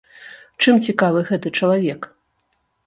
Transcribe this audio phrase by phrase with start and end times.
[0.65, 2.13] Чым цікавы гэты чалавек?